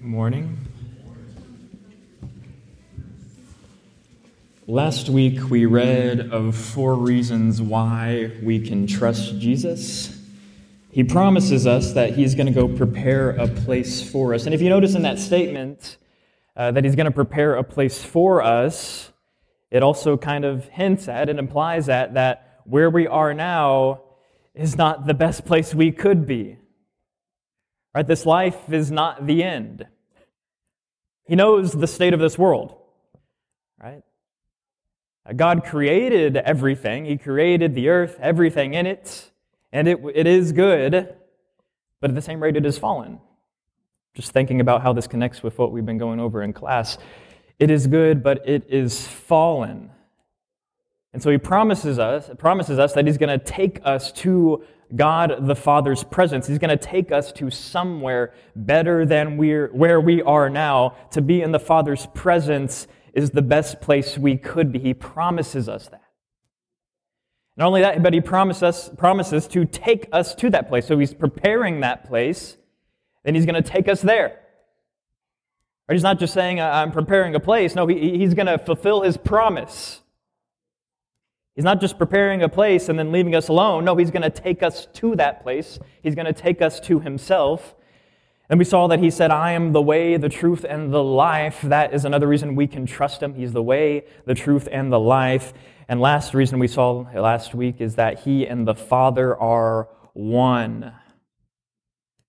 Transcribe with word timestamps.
morning. 0.00 0.56
Last 4.66 5.10
week 5.10 5.50
we 5.50 5.66
read 5.66 6.32
of 6.32 6.56
four 6.56 6.94
reasons 6.94 7.60
why 7.60 8.30
we 8.42 8.66
can 8.66 8.86
trust 8.86 9.38
Jesus. 9.38 10.18
He 10.90 11.04
promises 11.04 11.66
us 11.66 11.92
that 11.92 12.14
he's 12.14 12.34
going 12.34 12.46
to 12.46 12.52
go 12.52 12.66
prepare 12.66 13.30
a 13.30 13.46
place 13.46 14.02
for 14.02 14.32
us. 14.32 14.46
And 14.46 14.54
if 14.54 14.62
you 14.62 14.70
notice 14.70 14.94
in 14.94 15.02
that 15.02 15.18
statement 15.18 15.98
uh, 16.56 16.70
that 16.70 16.82
he's 16.82 16.96
going 16.96 17.04
to 17.04 17.12
prepare 17.12 17.56
a 17.56 17.64
place 17.64 18.02
for 18.02 18.42
us, 18.42 19.12
it 19.70 19.82
also 19.82 20.16
kind 20.16 20.46
of 20.46 20.64
hints 20.68 21.08
at 21.08 21.28
and 21.28 21.38
implies 21.38 21.90
at 21.90 22.14
that 22.14 22.62
where 22.64 22.88
we 22.88 23.06
are 23.06 23.34
now 23.34 24.00
is 24.54 24.76
not 24.76 25.06
the 25.06 25.14
best 25.14 25.44
place 25.44 25.74
we 25.74 25.92
could 25.92 26.26
be. 26.26 26.56
Right? 27.94 28.06
This 28.06 28.24
life 28.24 28.72
is 28.72 28.90
not 28.90 29.26
the 29.26 29.42
end. 29.42 29.86
He 31.24 31.36
knows 31.36 31.72
the 31.72 31.86
state 31.86 32.14
of 32.14 32.20
this 32.20 32.38
world. 32.38 32.76
Right? 33.82 34.02
Uh, 35.26 35.32
God 35.32 35.64
created 35.64 36.36
everything. 36.36 37.04
He 37.04 37.16
created 37.16 37.74
the 37.74 37.88
earth, 37.88 38.18
everything 38.20 38.74
in 38.74 38.86
it, 38.86 39.30
and 39.72 39.88
it, 39.88 39.98
it 40.14 40.26
is 40.26 40.52
good, 40.52 41.14
but 42.00 42.10
at 42.10 42.14
the 42.14 42.22
same 42.22 42.42
rate, 42.42 42.56
it 42.56 42.66
is 42.66 42.78
fallen. 42.78 43.20
Just 44.14 44.32
thinking 44.32 44.60
about 44.60 44.82
how 44.82 44.92
this 44.92 45.06
connects 45.06 45.42
with 45.42 45.58
what 45.58 45.70
we've 45.70 45.86
been 45.86 45.98
going 45.98 46.18
over 46.18 46.42
in 46.42 46.52
class. 46.52 46.98
It 47.58 47.70
is 47.70 47.86
good, 47.86 48.22
but 48.22 48.48
it 48.48 48.64
is 48.68 49.06
fallen. 49.06 49.90
And 51.12 51.22
so 51.22 51.30
he 51.30 51.38
promises 51.38 51.98
us, 51.98 52.30
promises 52.38 52.78
us 52.78 52.92
that 52.94 53.06
he's 53.06 53.18
going 53.18 53.38
to 53.38 53.44
take 53.44 53.80
us 53.84 54.12
to 54.12 54.64
God 54.94 55.46
the 55.46 55.54
Father's 55.54 56.04
presence. 56.04 56.46
He's 56.46 56.58
going 56.58 56.76
to 56.76 56.84
take 56.84 57.12
us 57.12 57.32
to 57.32 57.50
somewhere 57.50 58.34
better 58.56 59.06
than 59.06 59.36
we're, 59.36 59.68
where 59.68 60.00
we 60.00 60.22
are 60.22 60.50
now. 60.50 60.96
To 61.12 61.20
be 61.20 61.42
in 61.42 61.52
the 61.52 61.60
Father's 61.60 62.06
presence 62.14 62.86
is 63.12 63.30
the 63.30 63.42
best 63.42 63.80
place 63.80 64.18
we 64.18 64.36
could 64.36 64.72
be. 64.72 64.78
He 64.78 64.94
promises 64.94 65.68
us 65.68 65.88
that. 65.88 66.02
Not 67.56 67.66
only 67.66 67.82
that, 67.82 68.02
but 68.02 68.14
he 68.14 68.20
promises 68.20 68.62
us, 68.62 68.90
promises 68.96 69.46
to 69.48 69.64
take 69.64 70.08
us 70.12 70.34
to 70.36 70.50
that 70.50 70.68
place. 70.68 70.86
So 70.86 70.98
he's 70.98 71.12
preparing 71.12 71.80
that 71.80 72.06
place, 72.06 72.56
and 73.24 73.36
he's 73.36 73.44
going 73.44 73.62
to 73.62 73.68
take 73.68 73.88
us 73.88 74.00
there. 74.00 74.40
Or 75.88 75.92
he's 75.92 76.02
not 76.02 76.18
just 76.18 76.32
saying, 76.32 76.60
I'm 76.60 76.92
preparing 76.92 77.34
a 77.34 77.40
place. 77.40 77.74
No, 77.74 77.86
he, 77.86 78.18
he's 78.18 78.34
going 78.34 78.46
to 78.46 78.58
fulfill 78.58 79.02
his 79.02 79.16
promise. 79.16 79.99
He's 81.60 81.64
not 81.66 81.78
just 81.78 81.98
preparing 81.98 82.42
a 82.42 82.48
place 82.48 82.88
and 82.88 82.98
then 82.98 83.12
leaving 83.12 83.34
us 83.34 83.48
alone. 83.48 83.84
No, 83.84 83.94
he's 83.94 84.10
going 84.10 84.22
to 84.22 84.30
take 84.30 84.62
us 84.62 84.86
to 84.94 85.14
that 85.16 85.42
place. 85.42 85.78
He's 86.02 86.14
going 86.14 86.24
to 86.24 86.32
take 86.32 86.62
us 86.62 86.80
to 86.80 87.00
himself. 87.00 87.74
And 88.48 88.58
we 88.58 88.64
saw 88.64 88.86
that 88.86 88.98
he 88.98 89.10
said, 89.10 89.30
I 89.30 89.52
am 89.52 89.72
the 89.72 89.82
way, 89.82 90.16
the 90.16 90.30
truth, 90.30 90.64
and 90.66 90.90
the 90.90 91.04
life. 91.04 91.60
That 91.60 91.92
is 91.92 92.06
another 92.06 92.26
reason 92.26 92.56
we 92.56 92.66
can 92.66 92.86
trust 92.86 93.22
him. 93.22 93.34
He's 93.34 93.52
the 93.52 93.62
way, 93.62 94.06
the 94.24 94.34
truth, 94.34 94.70
and 94.72 94.90
the 94.90 94.98
life. 94.98 95.52
And 95.86 96.00
last 96.00 96.32
reason 96.32 96.58
we 96.58 96.66
saw 96.66 97.04
last 97.14 97.54
week 97.54 97.82
is 97.82 97.96
that 97.96 98.20
he 98.20 98.46
and 98.46 98.66
the 98.66 98.74
Father 98.74 99.38
are 99.38 99.90
one. 100.14 100.94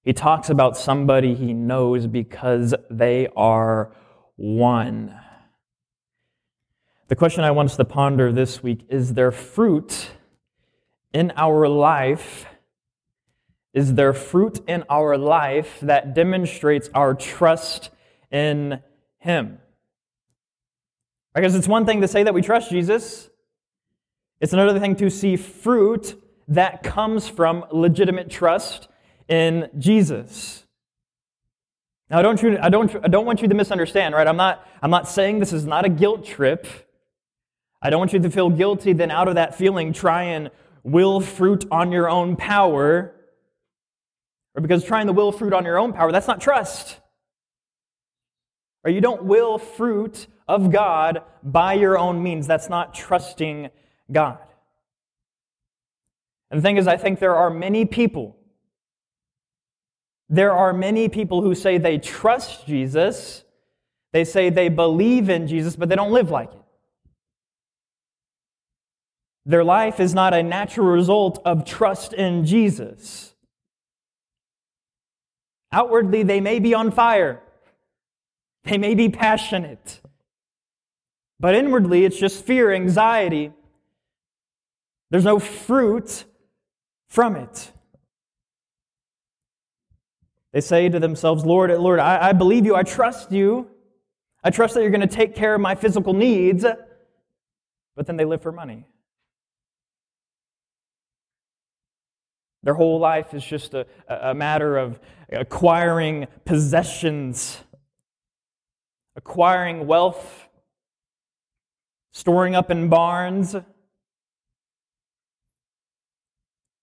He 0.03 0.11
talks 0.11 0.49
about 0.49 0.75
somebody 0.75 1.35
he 1.35 1.53
knows 1.53 2.05
because 2.05 2.75
they 2.89 3.29
are 3.37 3.95
one. 4.35 5.20
The 7.11 7.17
question 7.17 7.43
I 7.43 7.51
want 7.51 7.69
us 7.69 7.75
to 7.75 7.83
ponder 7.83 8.31
this 8.31 8.63
week 8.63 8.85
is 8.87 9.15
there 9.15 9.33
fruit 9.33 10.11
in 11.13 11.33
our 11.35 11.67
life? 11.67 12.45
Is 13.73 13.95
there 13.95 14.13
fruit 14.13 14.61
in 14.65 14.85
our 14.89 15.17
life 15.17 15.77
that 15.81 16.13
demonstrates 16.13 16.89
our 16.93 17.13
trust 17.13 17.89
in 18.31 18.79
Him? 19.17 19.57
Because 21.35 21.53
it's 21.53 21.67
one 21.67 21.85
thing 21.85 21.99
to 21.99 22.07
say 22.07 22.23
that 22.23 22.33
we 22.33 22.41
trust 22.41 22.69
Jesus, 22.69 23.29
it's 24.39 24.53
another 24.53 24.79
thing 24.79 24.95
to 24.95 25.09
see 25.09 25.35
fruit 25.35 26.17
that 26.47 26.81
comes 26.81 27.27
from 27.27 27.65
legitimate 27.71 28.29
trust 28.29 28.87
in 29.27 29.67
Jesus. 29.77 30.65
Now, 32.09 32.19
I 32.19 32.21
don't, 32.21 32.41
I 32.61 32.69
don't, 32.69 32.95
I 33.03 33.09
don't 33.09 33.25
want 33.25 33.41
you 33.41 33.49
to 33.49 33.53
misunderstand, 33.53 34.15
right? 34.15 34.27
I'm 34.27 34.37
not, 34.37 34.65
I'm 34.81 34.91
not 34.91 35.09
saying 35.09 35.39
this 35.39 35.51
is 35.51 35.65
not 35.65 35.83
a 35.83 35.89
guilt 35.89 36.23
trip. 36.23 36.67
I 37.81 37.89
don't 37.89 37.99
want 37.99 38.13
you 38.13 38.19
to 38.19 38.29
feel 38.29 38.49
guilty, 38.49 38.93
then 38.93 39.09
out 39.09 39.27
of 39.27 39.35
that 39.35 39.55
feeling, 39.55 39.91
try 39.91 40.23
and 40.23 40.51
will 40.83 41.19
fruit 41.19 41.65
on 41.71 41.91
your 41.91 42.09
own 42.09 42.35
power. 42.35 43.15
Or 44.55 44.61
because 44.61 44.83
trying 44.83 45.07
to 45.07 45.13
will 45.13 45.31
fruit 45.31 45.53
on 45.53 45.65
your 45.65 45.79
own 45.79 45.93
power, 45.93 46.11
that's 46.11 46.27
not 46.27 46.41
trust. 46.41 46.99
Or 48.83 48.91
you 48.91 49.01
don't 49.01 49.23
will 49.23 49.57
fruit 49.57 50.27
of 50.47 50.71
God 50.71 51.23
by 51.43 51.73
your 51.73 51.97
own 51.97 52.21
means. 52.21 52.47
That's 52.47 52.69
not 52.69 52.93
trusting 52.93 53.69
God. 54.11 54.39
And 56.49 56.59
the 56.59 56.61
thing 56.61 56.77
is, 56.77 56.87
I 56.87 56.97
think 56.97 57.19
there 57.19 57.35
are 57.35 57.49
many 57.49 57.85
people, 57.85 58.35
there 60.29 60.51
are 60.51 60.73
many 60.73 61.07
people 61.07 61.41
who 61.41 61.55
say 61.55 61.77
they 61.77 61.97
trust 61.97 62.67
Jesus, 62.67 63.43
they 64.11 64.25
say 64.25 64.49
they 64.49 64.67
believe 64.67 65.29
in 65.29 65.47
Jesus, 65.47 65.75
but 65.75 65.87
they 65.87 65.95
don't 65.95 66.11
live 66.11 66.29
like 66.29 66.51
it. 66.51 66.60
Their 69.45 69.63
life 69.63 69.99
is 69.99 70.13
not 70.13 70.33
a 70.33 70.43
natural 70.43 70.87
result 70.87 71.41
of 71.45 71.65
trust 71.65 72.13
in 72.13 72.45
Jesus. 72.45 73.33
Outwardly, 75.71 76.23
they 76.23 76.41
may 76.41 76.59
be 76.59 76.73
on 76.73 76.91
fire, 76.91 77.41
they 78.63 78.77
may 78.77 78.93
be 78.93 79.09
passionate, 79.09 80.01
but 81.39 81.55
inwardly, 81.55 82.05
it's 82.05 82.19
just 82.19 82.45
fear, 82.45 82.71
anxiety. 82.71 83.51
There's 85.09 85.25
no 85.25 85.39
fruit 85.39 86.23
from 87.09 87.35
it. 87.35 87.71
They 90.53 90.61
say 90.61 90.87
to 90.89 90.99
themselves, 90.99 91.45
Lord, 91.45 91.71
Lord, 91.71 91.99
I, 91.99 92.29
I 92.29 92.33
believe 92.33 92.65
you, 92.65 92.75
I 92.75 92.83
trust 92.83 93.31
you. 93.31 93.67
I 94.43 94.49
trust 94.49 94.73
that 94.73 94.81
you're 94.81 94.91
going 94.91 95.01
to 95.01 95.07
take 95.07 95.35
care 95.35 95.53
of 95.53 95.61
my 95.61 95.75
physical 95.75 96.13
needs, 96.13 96.65
but 97.95 98.07
then 98.07 98.17
they 98.17 98.25
live 98.25 98.41
for 98.41 98.51
money. 98.51 98.85
Their 102.63 102.75
whole 102.75 102.99
life 102.99 103.33
is 103.33 103.43
just 103.43 103.73
a, 103.73 103.87
a 104.07 104.33
matter 104.33 104.77
of 104.77 104.99
acquiring 105.31 106.27
possessions, 106.45 107.61
acquiring 109.15 109.87
wealth, 109.87 110.47
storing 112.11 112.55
up 112.55 112.69
in 112.69 112.89
barns 112.89 113.55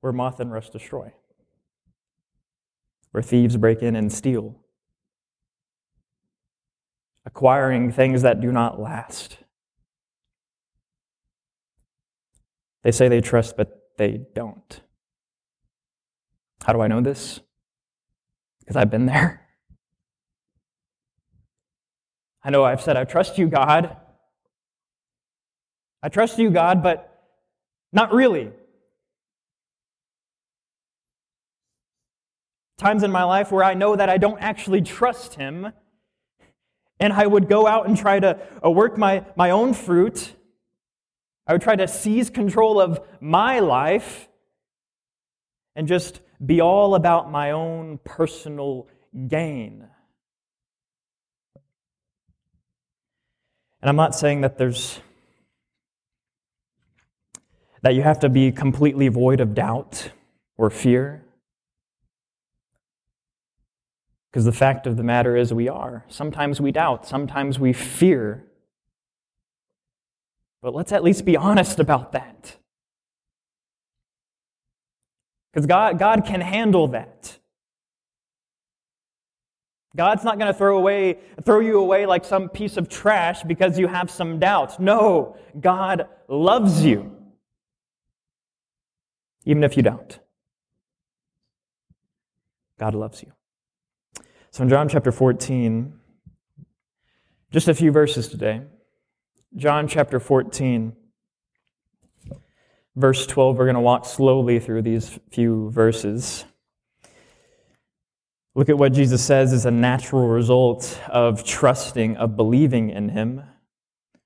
where 0.00 0.12
moth 0.12 0.40
and 0.40 0.52
rust 0.52 0.72
destroy, 0.72 1.12
where 3.12 3.22
thieves 3.22 3.56
break 3.56 3.82
in 3.82 3.94
and 3.94 4.12
steal, 4.12 4.56
acquiring 7.24 7.92
things 7.92 8.22
that 8.22 8.40
do 8.40 8.50
not 8.50 8.80
last. 8.80 9.38
They 12.82 12.92
say 12.92 13.08
they 13.08 13.20
trust, 13.20 13.56
but 13.56 13.90
they 13.96 14.22
don't. 14.34 14.80
How 16.64 16.72
do 16.72 16.80
I 16.80 16.88
know 16.88 17.00
this? 17.00 17.40
Because 18.60 18.76
I've 18.76 18.90
been 18.90 19.06
there. 19.06 19.46
I 22.44 22.50
know 22.50 22.64
I've 22.64 22.80
said, 22.80 22.96
I 22.96 23.04
trust 23.04 23.38
you, 23.38 23.48
God. 23.48 23.96
I 26.02 26.08
trust 26.08 26.38
you, 26.38 26.50
God, 26.50 26.82
but 26.82 27.26
not 27.92 28.12
really. 28.12 28.50
Times 32.76 33.02
in 33.02 33.10
my 33.10 33.24
life 33.24 33.50
where 33.50 33.64
I 33.64 33.74
know 33.74 33.96
that 33.96 34.08
I 34.08 34.18
don't 34.18 34.40
actually 34.40 34.82
trust 34.82 35.34
Him, 35.34 35.72
and 37.00 37.12
I 37.12 37.26
would 37.26 37.48
go 37.48 37.66
out 37.66 37.88
and 37.88 37.96
try 37.96 38.20
to 38.20 38.38
uh, 38.64 38.70
work 38.70 38.96
my, 38.96 39.24
my 39.36 39.50
own 39.50 39.74
fruit. 39.74 40.32
I 41.46 41.52
would 41.52 41.62
try 41.62 41.74
to 41.74 41.88
seize 41.88 42.30
control 42.30 42.80
of 42.80 43.00
my 43.20 43.58
life 43.58 44.28
and 45.74 45.88
just 45.88 46.20
be 46.44 46.60
all 46.60 46.94
about 46.94 47.30
my 47.30 47.50
own 47.50 47.98
personal 48.04 48.86
gain. 49.26 49.86
And 53.80 53.88
I'm 53.88 53.96
not 53.96 54.14
saying 54.14 54.40
that 54.42 54.58
there's 54.58 55.00
that 57.82 57.94
you 57.94 58.02
have 58.02 58.18
to 58.20 58.28
be 58.28 58.50
completely 58.50 59.08
void 59.08 59.40
of 59.40 59.54
doubt 59.54 60.10
or 60.56 60.68
fear. 60.68 61.24
Because 64.30 64.44
the 64.44 64.52
fact 64.52 64.86
of 64.86 64.96
the 64.96 65.02
matter 65.02 65.36
is, 65.36 65.54
we 65.54 65.68
are. 65.68 66.04
Sometimes 66.08 66.60
we 66.60 66.72
doubt, 66.72 67.06
sometimes 67.06 67.58
we 67.58 67.72
fear. 67.72 68.44
But 70.60 70.74
let's 70.74 70.92
at 70.92 71.04
least 71.04 71.24
be 71.24 71.36
honest 71.36 71.78
about 71.78 72.12
that. 72.12 72.56
Because 75.52 75.66
God, 75.66 75.98
God 75.98 76.24
can 76.24 76.40
handle 76.40 76.88
that. 76.88 77.38
God's 79.96 80.22
not 80.22 80.38
going 80.38 80.52
to 80.52 80.56
throw 80.56 80.76
away 80.76 81.18
throw 81.44 81.60
you 81.60 81.80
away 81.80 82.06
like 82.06 82.24
some 82.24 82.48
piece 82.48 82.76
of 82.76 82.88
trash 82.88 83.42
because 83.42 83.78
you 83.78 83.88
have 83.88 84.10
some 84.10 84.38
doubts. 84.38 84.78
No, 84.78 85.36
God 85.58 86.06
loves 86.28 86.84
you. 86.84 87.16
Even 89.44 89.64
if 89.64 89.76
you 89.76 89.82
don't. 89.82 90.20
God 92.78 92.94
loves 92.94 93.22
you. 93.22 93.32
So 94.50 94.62
in 94.62 94.68
John 94.68 94.88
chapter 94.88 95.10
14, 95.10 95.92
just 97.50 97.66
a 97.66 97.74
few 97.74 97.90
verses 97.90 98.28
today. 98.28 98.62
John 99.56 99.88
chapter 99.88 100.20
14, 100.20 100.94
verse 102.98 103.26
12. 103.26 103.56
We're 103.56 103.64
going 103.64 103.74
to 103.74 103.80
walk 103.80 104.04
slowly 104.04 104.58
through 104.58 104.82
these 104.82 105.18
few 105.30 105.70
verses. 105.70 106.44
Look 108.54 108.68
at 108.68 108.76
what 108.76 108.92
Jesus 108.92 109.24
says 109.24 109.52
is 109.52 109.66
a 109.66 109.70
natural 109.70 110.26
result 110.26 111.00
of 111.08 111.44
trusting, 111.44 112.16
of 112.16 112.36
believing 112.36 112.90
in 112.90 113.10
him. 113.10 113.42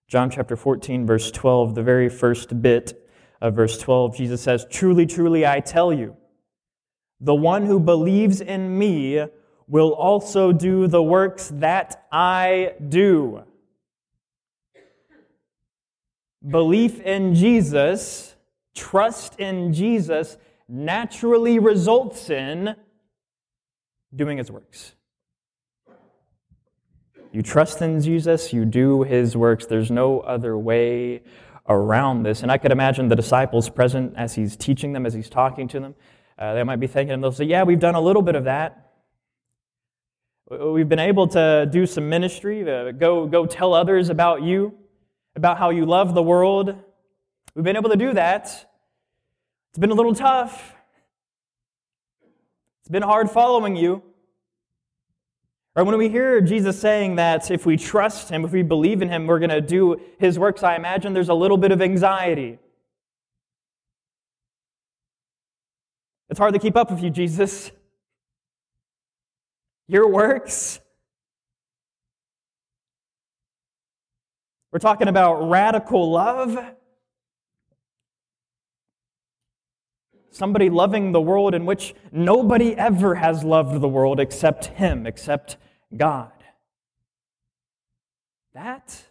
John 0.08 0.30
chapter 0.30 0.56
14, 0.56 1.06
verse 1.06 1.30
12, 1.30 1.74
the 1.74 1.82
very 1.82 2.08
first 2.08 2.62
bit 2.62 3.06
of 3.42 3.54
verse 3.54 3.76
12, 3.78 4.16
Jesus 4.16 4.40
says, 4.40 4.66
Truly, 4.70 5.04
truly, 5.04 5.46
I 5.46 5.60
tell 5.60 5.92
you, 5.92 6.16
the 7.20 7.34
one 7.34 7.66
who 7.66 7.78
believes 7.78 8.40
in 8.40 8.78
me 8.78 9.22
will 9.68 9.92
also 9.92 10.50
do 10.50 10.86
the 10.86 11.02
works 11.02 11.50
that 11.54 12.06
I 12.10 12.74
do. 12.88 13.42
Belief 16.46 17.00
in 17.00 17.34
Jesus, 17.34 18.31
trust 18.74 19.38
in 19.38 19.72
Jesus, 19.72 20.36
naturally 20.68 21.58
results 21.58 22.30
in 22.30 22.76
doing 24.14 24.38
his 24.38 24.50
works. 24.50 24.94
You 27.32 27.42
trust 27.42 27.80
in 27.80 28.00
Jesus, 28.00 28.52
you 28.52 28.66
do 28.66 29.02
his 29.02 29.36
works. 29.36 29.64
There's 29.64 29.90
no 29.90 30.20
other 30.20 30.56
way 30.56 31.22
around 31.66 32.24
this. 32.24 32.42
And 32.42 32.52
I 32.52 32.58
could 32.58 32.72
imagine 32.72 33.08
the 33.08 33.16
disciples 33.16 33.70
present 33.70 34.14
as 34.16 34.34
he's 34.34 34.56
teaching 34.56 34.92
them, 34.92 35.06
as 35.06 35.14
he's 35.14 35.30
talking 35.30 35.66
to 35.68 35.80
them. 35.80 35.94
Uh, 36.38 36.54
they 36.54 36.62
might 36.62 36.80
be 36.80 36.86
thinking, 36.86 37.12
and 37.12 37.22
they'll 37.24 37.32
say, 37.32 37.44
Yeah, 37.44 37.62
we've 37.62 37.78
done 37.78 37.94
a 37.94 38.00
little 38.00 38.22
bit 38.22 38.34
of 38.34 38.44
that. 38.44 38.90
We've 40.50 40.88
been 40.88 40.98
able 40.98 41.28
to 41.28 41.66
do 41.70 41.86
some 41.86 42.10
ministry, 42.10 42.70
uh, 42.70 42.92
go, 42.92 43.26
go 43.26 43.46
tell 43.46 43.72
others 43.72 44.10
about 44.10 44.42
you, 44.42 44.74
about 45.34 45.56
how 45.56 45.70
you 45.70 45.86
love 45.86 46.14
the 46.14 46.22
world. 46.22 46.76
We've 47.54 47.64
been 47.64 47.76
able 47.76 47.90
to 47.90 47.96
do 47.96 48.12
that. 48.14 48.46
It's 49.70 49.78
been 49.78 49.90
a 49.90 49.94
little 49.94 50.14
tough. 50.14 50.74
It's 52.80 52.88
been 52.88 53.02
hard 53.02 53.30
following 53.30 53.76
you. 53.76 54.02
Or 55.74 55.84
when 55.84 55.96
we 55.96 56.08
hear 56.08 56.40
Jesus 56.40 56.78
saying 56.78 57.16
that 57.16 57.50
if 57.50 57.64
we 57.64 57.76
trust 57.76 58.28
Him, 58.28 58.44
if 58.44 58.52
we 58.52 58.62
believe 58.62 59.02
in 59.02 59.08
Him, 59.08 59.26
we're 59.26 59.38
going 59.38 59.50
to 59.50 59.60
do 59.60 60.00
His 60.18 60.38
works, 60.38 60.62
I 60.62 60.76
imagine 60.76 61.12
there's 61.12 61.28
a 61.28 61.34
little 61.34 61.56
bit 61.56 61.72
of 61.72 61.80
anxiety. 61.80 62.58
It's 66.28 66.38
hard 66.38 66.54
to 66.54 66.60
keep 66.60 66.76
up 66.76 66.90
with 66.90 67.02
you, 67.02 67.10
Jesus 67.10 67.70
your 69.92 70.08
works. 70.08 70.80
We're 74.72 74.78
talking 74.78 75.08
about 75.08 75.50
radical 75.50 76.10
love. 76.10 76.58
Somebody 80.32 80.70
loving 80.70 81.12
the 81.12 81.20
world 81.20 81.54
in 81.54 81.66
which 81.66 81.94
nobody 82.10 82.74
ever 82.74 83.16
has 83.16 83.44
loved 83.44 83.78
the 83.82 83.88
world 83.88 84.18
except 84.18 84.64
Him, 84.64 85.06
except 85.06 85.58
God. 85.94 86.32
That 88.54 89.04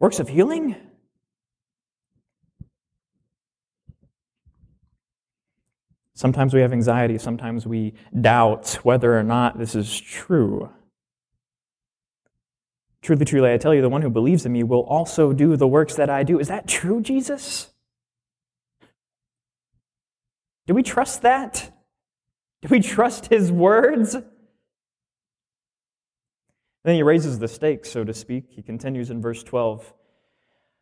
works 0.00 0.18
of 0.18 0.28
healing? 0.28 0.74
Sometimes 6.14 6.52
we 6.52 6.60
have 6.60 6.72
anxiety. 6.72 7.18
Sometimes 7.18 7.68
we 7.68 7.94
doubt 8.20 8.80
whether 8.82 9.16
or 9.16 9.22
not 9.22 9.58
this 9.58 9.76
is 9.76 9.98
true. 10.00 10.70
Truly, 13.00 13.24
truly, 13.24 13.52
I 13.52 13.58
tell 13.58 13.72
you, 13.72 13.80
the 13.80 13.88
one 13.88 14.02
who 14.02 14.10
believes 14.10 14.44
in 14.44 14.52
me 14.52 14.64
will 14.64 14.82
also 14.82 15.32
do 15.32 15.56
the 15.56 15.68
works 15.68 15.94
that 15.94 16.10
I 16.10 16.24
do. 16.24 16.40
Is 16.40 16.48
that 16.48 16.66
true, 16.66 17.00
Jesus? 17.00 17.70
Do 20.68 20.74
we 20.74 20.82
trust 20.82 21.22
that? 21.22 21.72
Do 22.60 22.68
we 22.70 22.80
trust 22.80 23.28
his 23.28 23.50
words? 23.50 24.14
Then 26.84 26.94
he 26.94 27.02
raises 27.02 27.38
the 27.38 27.48
stakes, 27.48 27.90
so 27.90 28.04
to 28.04 28.12
speak. 28.12 28.44
He 28.50 28.60
continues 28.60 29.08
in 29.08 29.22
verse 29.22 29.42
12. 29.42 29.94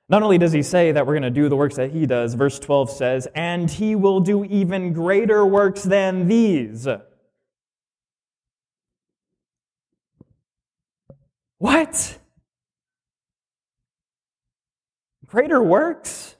Not 0.08 0.24
only 0.24 0.38
does 0.38 0.50
he 0.50 0.62
say 0.64 0.90
that 0.90 1.06
we're 1.06 1.12
going 1.12 1.22
to 1.22 1.30
do 1.30 1.48
the 1.48 1.54
works 1.54 1.76
that 1.76 1.92
he 1.92 2.04
does, 2.04 2.34
verse 2.34 2.58
12 2.58 2.90
says, 2.90 3.28
and 3.36 3.70
he 3.70 3.94
will 3.94 4.18
do 4.18 4.44
even 4.44 4.92
greater 4.92 5.46
works 5.46 5.84
than 5.84 6.26
these. 6.26 6.88
What? 11.58 12.18
Greater 15.26 15.62
works? 15.62 16.35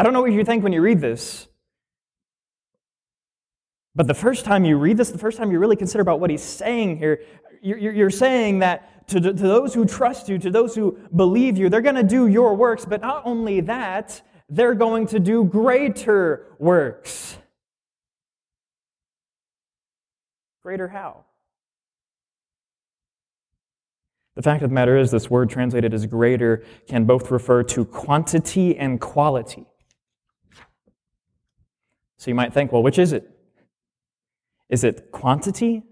I 0.00 0.02
don't 0.02 0.14
know 0.14 0.22
what 0.22 0.32
you 0.32 0.42
think 0.46 0.64
when 0.64 0.72
you 0.72 0.80
read 0.80 1.02
this. 1.02 1.46
But 3.94 4.06
the 4.06 4.14
first 4.14 4.46
time 4.46 4.64
you 4.64 4.78
read 4.78 4.96
this, 4.96 5.10
the 5.10 5.18
first 5.18 5.36
time 5.36 5.52
you 5.52 5.58
really 5.58 5.76
consider 5.76 6.00
about 6.00 6.20
what 6.20 6.30
he's 6.30 6.42
saying 6.42 6.96
here, 6.96 7.20
you're 7.60 8.08
saying 8.08 8.60
that 8.60 9.06
to, 9.08 9.20
those 9.20 9.74
who 9.74 9.84
trust 9.84 10.26
you, 10.26 10.38
to 10.38 10.50
those 10.50 10.74
who 10.74 10.98
believe 11.14 11.58
you, 11.58 11.68
they're 11.68 11.82
going 11.82 11.96
to 11.96 12.02
do 12.02 12.28
your 12.28 12.54
works, 12.54 12.86
but 12.86 13.02
not 13.02 13.20
only 13.26 13.60
that, 13.60 14.22
they're 14.48 14.74
going 14.74 15.06
to 15.08 15.20
do 15.20 15.44
greater 15.44 16.46
works. 16.58 17.36
Greater 20.62 20.88
how? 20.88 21.26
The 24.34 24.42
fact 24.42 24.62
of 24.62 24.70
the 24.70 24.74
matter 24.74 24.96
is, 24.96 25.10
this 25.10 25.28
word 25.28 25.50
translated 25.50 25.92
as 25.92 26.06
greater 26.06 26.64
can 26.88 27.04
both 27.04 27.30
refer 27.30 27.62
to 27.64 27.84
quantity 27.84 28.78
and 28.78 28.98
quality. 28.98 29.66
So 32.20 32.30
you 32.30 32.34
might 32.34 32.52
think, 32.52 32.70
well, 32.70 32.82
which 32.82 32.98
is 32.98 33.14
it? 33.14 33.30
Is 34.68 34.84
it 34.84 35.10
quantity 35.10 35.82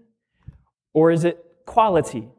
or 0.93 1.09
is 1.09 1.23
it 1.23 1.43
quality? 1.65 2.29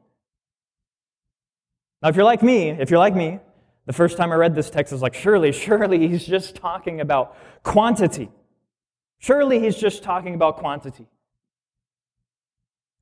Now, 2.01 2.09
if 2.09 2.15
you're 2.15 2.25
like 2.25 2.41
me, 2.41 2.71
if 2.71 2.89
you're 2.89 3.01
like 3.01 3.17
me, 3.17 3.41
the 3.87 3.93
first 3.93 4.17
time 4.17 4.31
I 4.31 4.37
read 4.37 4.55
this 4.55 4.71
text, 4.71 4.93
I 4.93 4.95
was 4.95 5.03
like, 5.03 5.15
surely, 5.15 5.51
surely 5.51 6.07
he's 6.07 6.25
just 6.25 6.55
talking 6.55 7.01
about 7.01 7.37
quantity. 7.65 8.31
Surely 9.19 9.59
he's 9.59 9.77
just 9.77 10.05
talking 10.05 10.37
about 10.37 10.59
quantity. 10.59 11.09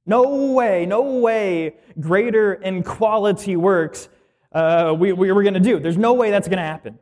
No 0.07 0.55
way, 0.55 0.87
no 0.87 1.03
way 1.21 1.75
greater 2.01 2.55
in 2.55 2.83
quality 2.83 3.57
works 3.57 4.09
uh, 4.53 4.97
we, 4.99 5.13
we 5.13 5.33
were 5.33 5.43
going 5.43 5.53
to 5.53 5.61
do. 5.61 5.79
There's 5.81 5.99
no 5.99 6.15
way 6.15 6.31
that's 6.31 6.49
going 6.49 6.57
to 6.57 6.65
happen. 6.65 6.99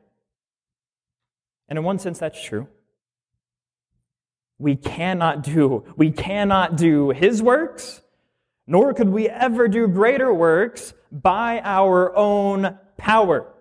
And 1.69 1.79
in 1.79 1.85
one 1.85 2.01
sense, 2.01 2.19
that's 2.19 2.43
true. 2.43 2.67
We 4.59 4.77
cannot 4.77 5.43
do, 5.43 5.85
we 5.97 6.11
cannot 6.11 6.77
do 6.77 7.11
his 7.11 7.43
works, 7.43 8.03
nor 8.67 8.95
could 8.95 9.09
we 9.09 9.29
ever 9.29 9.69
do 9.69 9.87
greater 9.87 10.33
works 10.33 10.95
by 11.13 11.61
our 11.63 12.17
own 12.17 12.79
power. 12.97 13.53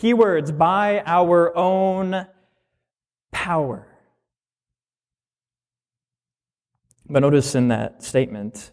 Keywords 0.00 0.56
by 0.56 1.02
our 1.06 1.56
own 1.56 2.26
power. 3.30 3.86
But 7.08 7.20
notice 7.20 7.54
in 7.54 7.68
that 7.68 8.02
statement, 8.02 8.70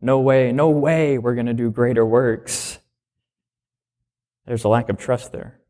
no 0.00 0.20
way, 0.20 0.52
no 0.52 0.70
way 0.70 1.18
we're 1.18 1.34
going 1.34 1.46
to 1.46 1.54
do 1.54 1.70
greater 1.70 2.06
works. 2.06 2.78
There's 4.46 4.64
a 4.64 4.68
lack 4.68 4.88
of 4.88 4.96
trust 4.96 5.32
there. 5.32 5.60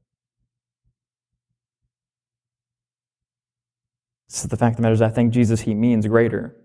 So 4.28 4.48
the 4.48 4.56
fact 4.56 4.72
of 4.72 4.76
the 4.76 4.82
matter 4.82 4.94
is, 4.94 5.02
I 5.02 5.08
think 5.08 5.32
Jesus, 5.32 5.60
he 5.62 5.74
means 5.74 6.06
greater. 6.06 6.56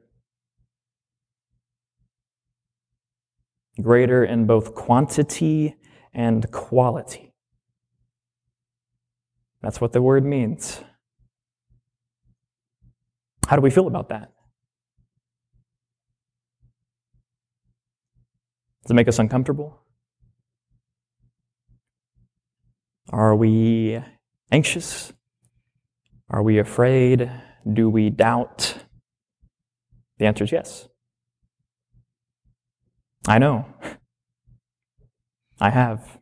greater 3.79 4.23
in 4.23 4.45
both 4.45 4.75
quantity 4.75 5.75
and 6.13 6.49
quality. 6.51 7.33
That's 9.61 9.79
what 9.79 9.93
the 9.93 10.01
word 10.01 10.25
means. 10.25 10.81
How 13.47 13.55
do 13.55 13.61
we 13.61 13.69
feel 13.69 13.87
about 13.87 14.09
that? 14.09 14.31
Does 18.83 18.91
it 18.91 18.93
make 18.95 19.07
us 19.07 19.19
uncomfortable? 19.19 19.79
Are 23.09 23.35
we 23.35 24.01
anxious? 24.51 25.13
Are 26.29 26.41
we 26.41 26.57
afraid? 26.57 27.29
Do 27.71 27.89
we 27.89 28.09
doubt? 28.09 28.77
The 30.17 30.25
answer 30.25 30.43
is 30.43 30.51
yes. 30.51 30.87
I 33.27 33.37
know. 33.37 33.65
I 35.59 35.69
have. 35.69 36.19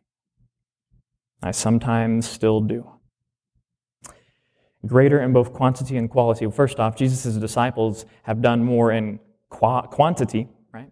I 1.42 1.50
sometimes 1.50 2.28
still 2.28 2.60
do. 2.60 2.90
Greater 4.86 5.20
in 5.20 5.32
both 5.32 5.52
quantity 5.52 5.96
and 5.96 6.10
quality. 6.10 6.50
First 6.50 6.78
off, 6.78 6.96
Jesus' 6.96 7.36
disciples 7.36 8.04
have 8.24 8.42
done 8.42 8.64
more 8.64 8.92
in 8.92 9.18
qu- 9.48 9.82
quantity, 9.90 10.48
right? 10.72 10.90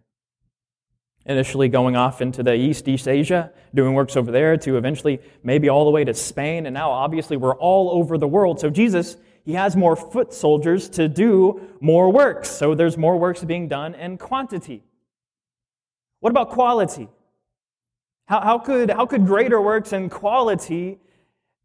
Initially 1.26 1.68
going 1.68 1.96
off 1.96 2.20
into 2.22 2.42
the 2.42 2.54
East, 2.54 2.88
East 2.88 3.08
Asia, 3.08 3.50
doing 3.74 3.94
works 3.94 4.16
over 4.16 4.30
there, 4.30 4.56
to 4.58 4.76
eventually 4.76 5.20
maybe 5.42 5.68
all 5.68 5.84
the 5.84 5.90
way 5.90 6.04
to 6.04 6.14
Spain, 6.14 6.66
and 6.66 6.74
now 6.74 6.90
obviously 6.90 7.36
we're 7.36 7.56
all 7.56 7.90
over 7.90 8.16
the 8.18 8.28
world. 8.28 8.60
So 8.60 8.70
Jesus, 8.70 9.16
he 9.48 9.54
has 9.54 9.74
more 9.74 9.96
foot 9.96 10.34
soldiers 10.34 10.90
to 10.90 11.08
do 11.08 11.58
more 11.80 12.12
works. 12.12 12.50
So 12.50 12.74
there's 12.74 12.98
more 12.98 13.16
works 13.16 13.42
being 13.42 13.66
done 13.66 13.94
in 13.94 14.18
quantity. 14.18 14.84
What 16.20 16.28
about 16.28 16.50
quality? 16.50 17.08
How, 18.26 18.42
how, 18.42 18.58
could, 18.58 18.90
how 18.90 19.06
could 19.06 19.24
greater 19.24 19.58
works 19.58 19.94
and 19.94 20.10
quality 20.10 20.98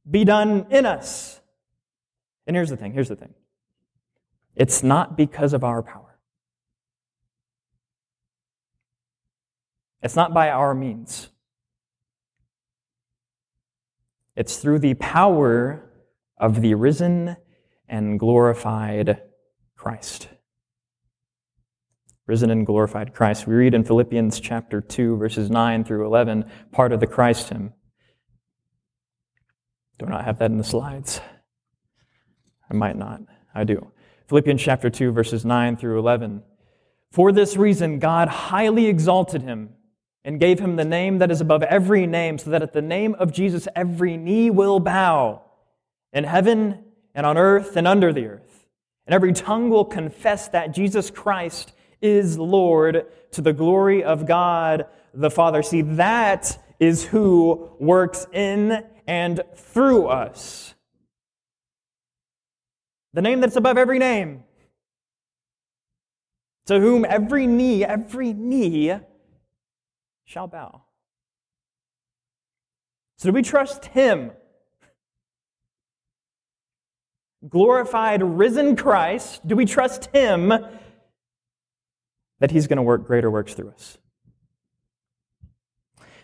be 0.10 0.24
done 0.24 0.66
in 0.70 0.86
us? 0.86 1.42
And 2.48 2.56
here's 2.56 2.70
the 2.70 2.78
thing 2.78 2.94
here's 2.94 3.10
the 3.10 3.18
thing 3.18 3.34
it's 4.56 4.82
not 4.82 5.18
because 5.18 5.52
of 5.52 5.66
our 5.66 5.84
power, 5.84 6.18
it's 10.02 10.16
not 10.16 10.34
by 10.34 10.52
our 10.52 10.74
means. 10.74 11.28
It's 14.38 14.56
through 14.56 14.80
the 14.80 14.94
power 14.94 15.84
of 16.38 16.62
the 16.62 16.76
risen 16.76 17.36
and 17.88 18.20
glorified 18.20 19.22
Christ. 19.76 20.30
Risen 22.26 22.50
and 22.50 22.66
glorified 22.66 23.14
Christ. 23.14 23.48
We 23.48 23.56
read 23.56 23.74
in 23.74 23.84
Philippians 23.84 24.40
chapter 24.40 24.80
2, 24.80 25.18
verses 25.18 25.50
9 25.50 25.84
through 25.84 26.06
11, 26.06 26.50
part 26.72 26.94
of 26.94 27.00
the 27.00 27.08
Christ 27.08 27.50
hymn. 27.50 27.74
Do 30.00 30.06
not 30.06 30.24
have 30.24 30.40
that 30.40 30.52
in 30.52 30.58
the 30.58 30.64
slides. 30.64 31.20
I 32.72 32.74
might 32.74 32.98
not. 32.98 33.22
I 33.54 33.66
do. 33.66 33.92
Philippians 34.30 34.62
chapter 34.62 34.90
2, 34.90 35.12
verses 35.12 35.44
9 35.44 35.76
through 35.76 36.00
11. 36.00 36.44
For 37.12 37.32
this 37.32 37.58
reason, 37.58 38.00
God 38.00 38.30
highly 38.30 38.88
exalted 38.88 39.42
him 39.42 39.72
and 40.24 40.40
gave 40.40 40.60
him 40.60 40.78
the 40.78 40.86
name 40.86 41.18
that 41.18 41.30
is 41.30 41.42
above 41.42 41.62
every 41.64 42.08
name, 42.08 42.38
so 42.38 42.50
that 42.50 42.64
at 42.64 42.74
the 42.74 42.82
name 42.82 43.16
of 43.16 43.34
Jesus 43.34 43.68
every 43.76 44.16
knee 44.16 44.50
will 44.50 44.80
bow 44.80 45.44
in 46.14 46.24
heaven 46.24 46.86
and 47.16 47.26
on 47.26 47.38
earth 47.38 47.76
and 47.76 47.88
under 47.88 48.12
the 48.12 48.26
earth. 48.26 48.66
And 49.06 49.14
every 49.14 49.34
tongue 49.34 49.70
will 49.70 49.86
confess 49.86 50.48
that 50.50 50.74
Jesus 50.74 51.12
Christ 51.12 51.74
is 52.02 52.38
Lord 52.38 53.06
to 53.32 53.42
the 53.42 53.54
glory 53.54 54.04
of 54.04 54.26
God 54.26 54.86
the 55.14 55.30
Father. 55.30 55.62
See, 55.62 55.82
that 55.82 56.58
is 56.80 57.06
who 57.06 57.70
works 57.80 58.26
in 58.34 58.84
and 59.08 59.42
through 59.56 60.08
us. 60.08 60.74
The 63.14 63.22
name 63.22 63.42
that's 63.42 63.56
above 63.56 63.78
every 63.78 64.00
name. 64.00 64.44
To 66.68 66.80
whom 66.80 67.06
every 67.06 67.46
knee, 67.46 67.84
every 67.86 68.34
knee 68.34 68.94
shall 70.26 70.48
bow. 70.48 70.84
So 73.18 73.30
do 73.30 73.34
we 73.34 73.42
trust 73.42 73.86
him? 73.86 74.32
Glorified, 77.50 78.24
risen 78.24 78.76
Christ, 78.76 79.46
do 79.46 79.56
we 79.56 79.66
trust 79.66 80.06
him 80.14 80.54
that 82.40 82.52
he's 82.52 82.68
going 82.68 82.78
to 82.78 82.84
work 82.84 83.06
greater 83.06 83.30
works 83.30 83.54
through 83.54 83.70
us? 83.70 83.98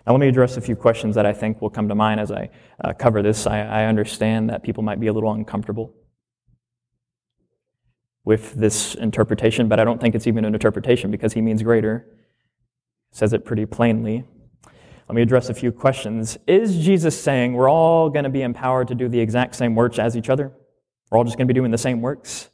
Now, 0.06 0.14
let 0.14 0.22
me 0.22 0.28
address 0.28 0.58
a 0.58 0.62
few 0.62 0.76
questions 0.76 1.16
that 1.16 1.26
I 1.26 1.34
think 1.34 1.62
will 1.62 1.70
come 1.70 1.88
to 1.90 1.96
mind 1.96 2.20
as 2.20 2.32
I 2.32 2.50
uh, 2.84 2.94
cover 2.94 3.22
this. 3.22 3.46
I, 3.46 3.60
I 3.60 3.86
understand 3.86 4.50
that 4.50 4.64
people 4.64 4.82
might 4.82 5.00
be 5.00 5.08
a 5.08 5.14
little 5.14 5.32
uncomfortable 5.32 5.94
with 8.24 8.54
this 8.54 8.96
interpretation, 8.96 9.68
but 9.68 9.80
I 9.80 9.84
don't 9.84 10.00
think 10.00 10.16
it's 10.16 10.28
even 10.28 10.46
an 10.46 10.54
interpretation 10.54 11.12
because 11.12 11.34
he 11.34 11.42
means 11.42 11.62
greater. 11.64 12.08
says 13.12 13.34
it 13.34 13.46
pretty 13.46 13.66
plainly. 13.66 14.24
Let 15.08 15.16
me 15.16 15.22
address 15.22 15.50
a 15.50 15.54
few 15.54 15.72
questions. 15.72 16.38
Is 16.48 16.78
Jesus 16.78 17.20
saying 17.20 17.54
we're 17.54 17.70
all 17.70 18.10
going 18.10 18.24
to 18.24 18.30
be 18.30 18.42
empowered 18.42 18.88
to 18.90 18.96
do 18.96 19.10
the 19.10 19.20
exact 19.20 19.56
same 19.56 19.76
works 19.76 20.00
as 20.00 20.16
each 20.16 20.30
other? 20.30 20.54
We're 21.10 21.18
all 21.18 21.24
just 21.24 21.38
going 21.38 21.48
to 21.48 21.54
be 21.54 21.58
doing 21.58 21.72
the 21.72 21.78
same 21.78 22.02
works? 22.02 22.50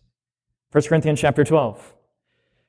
1 0.72 0.84
Corinthians 0.84 1.20
chapter 1.20 1.44
12. 1.44 1.94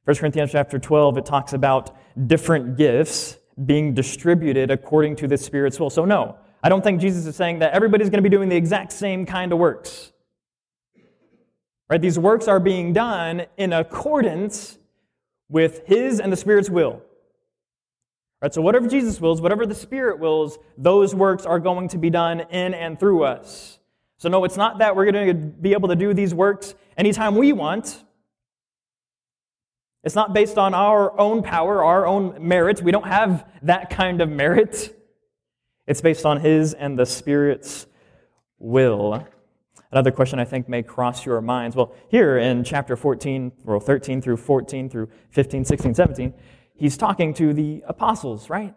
1 0.05 0.17
Corinthians 0.17 0.53
chapter 0.53 0.79
12, 0.79 1.19
it 1.19 1.27
talks 1.27 1.53
about 1.53 1.97
different 2.29 2.77
gifts 2.77 3.39
being 3.65 3.95
distributed 3.95 4.71
according 4.71 5.17
to 5.17 5.27
the 5.27 5.37
Spirit's 5.37 5.81
will. 5.81 5.91
So, 5.91 6.05
no, 6.05 6.37
I 6.63 6.69
don't 6.69 6.83
think 6.83 7.01
Jesus 7.01 7.27
is 7.27 7.37
saying 7.37 7.61
that 7.61 7.73
everybody's 7.73 8.11
going 8.11 8.23
to 8.23 8.29
be 8.29 8.35
doing 8.35 8.49
the 8.49 8.57
exact 8.57 8.93
same 8.93 9.27
kind 9.27 9.53
of 9.53 9.59
works. 9.59 10.13
Right? 11.89 12.01
These 12.01 12.19
works 12.19 12.49
are 12.49 12.61
being 12.61 12.93
done 12.93 13.47
in 13.57 13.73
accordance 13.73 14.79
with 15.49 15.87
His 15.87 16.21
and 16.21 16.33
the 16.33 16.37
Spirit's 16.37 16.69
will. 16.69 17.03
Right? 18.43 18.53
So 18.53 18.61
whatever 18.61 18.89
Jesus 18.89 19.21
wills, 19.21 19.41
whatever 19.41 19.67
the 19.67 19.75
Spirit 19.75 20.19
wills, 20.19 20.59
those 20.77 21.15
works 21.15 21.47
are 21.47 21.59
going 21.59 21.89
to 21.89 21.99
be 21.99 22.11
done 22.11 22.41
in 22.51 22.75
and 22.75 22.99
through 22.99 23.25
us. 23.25 23.79
So 24.19 24.29
no, 24.29 24.45
it's 24.45 24.57
not 24.57 24.79
that 24.79 24.97
we're 24.97 25.11
going 25.11 25.29
to 25.29 25.35
be 25.35 25.73
able 25.73 25.89
to 25.89 25.97
do 25.97 26.15
these 26.15 26.33
works 26.33 26.75
anytime 26.97 27.35
we 27.35 27.53
want. 27.53 28.03
It's 30.05 30.15
not 30.15 30.33
based 30.33 30.57
on 30.57 30.73
our 30.73 31.19
own 31.19 31.43
power, 31.43 31.85
our 31.85 32.07
own 32.07 32.37
merit. 32.39 32.81
We 32.81 32.93
don't 32.93 33.07
have 33.07 33.45
that 33.63 33.91
kind 33.91 34.21
of 34.21 34.29
merit. 34.29 34.97
It's 35.87 36.01
based 36.01 36.25
on 36.25 36.41
His 36.41 36.75
and 36.75 36.99
the 36.99 37.07
Spirit's 37.07 37.87
will. 38.59 39.27
Another 39.93 40.11
question 40.11 40.39
I 40.39 40.45
think 40.45 40.69
may 40.69 40.83
cross 40.83 41.27
your 41.27 41.41
minds. 41.41 41.77
Well, 41.77 41.95
here 42.09 42.39
in 42.39 42.65
chapter 42.65 42.97
14, 42.97 43.53
or 43.67 43.81
13 43.81 44.23
through 44.23 44.37
14 44.37 44.89
through 44.89 45.09
15, 45.31 45.65
16, 45.65 45.95
17, 45.95 46.35
he's 46.75 46.97
talking 46.97 47.35
to 47.35 47.53
the 47.53 47.83
apostles, 47.87 48.49
right? 48.49 48.75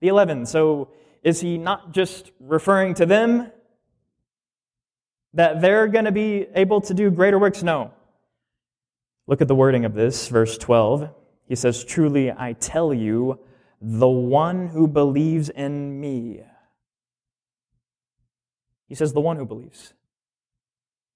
The 0.00 0.08
11. 0.08 0.46
So 0.46 0.92
is 1.22 1.40
he 1.40 1.58
not 1.58 1.92
just 1.92 2.32
referring 2.40 2.94
to 2.94 3.06
them? 3.06 3.52
That 5.34 5.60
they're 5.60 5.86
going 5.86 6.06
to 6.06 6.12
be 6.12 6.46
able 6.54 6.80
to 6.82 6.94
do 6.94 7.10
greater 7.10 7.38
works? 7.38 7.62
No. 7.62 7.92
Look 9.26 9.40
at 9.40 9.48
the 9.48 9.54
wording 9.54 9.84
of 9.84 9.94
this, 9.94 10.28
verse 10.28 10.58
12. 10.58 11.10
He 11.46 11.54
says, 11.54 11.84
Truly 11.84 12.32
I 12.32 12.54
tell 12.54 12.92
you, 12.92 13.38
the 13.80 14.08
one 14.08 14.68
who 14.68 14.86
believes 14.88 15.48
in 15.48 16.00
me 16.00 16.42
he 18.90 18.96
says, 18.96 19.12
the 19.12 19.20
one 19.20 19.36
who 19.36 19.46
believes. 19.46 19.94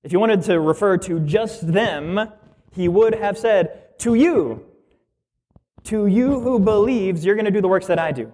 If 0.04 0.12
you 0.12 0.20
wanted 0.20 0.42
to 0.42 0.60
refer 0.60 0.96
to 0.98 1.18
just 1.18 1.72
them, 1.72 2.30
he 2.72 2.86
would 2.86 3.16
have 3.16 3.36
said, 3.36 3.98
to 3.98 4.14
you. 4.14 4.64
To 5.84 6.06
you 6.06 6.38
who 6.38 6.60
believes, 6.60 7.24
you're 7.24 7.34
going 7.34 7.46
to 7.46 7.50
do 7.50 7.60
the 7.60 7.68
works 7.68 7.88
that 7.88 7.98
I 7.98 8.12
do. 8.12 8.30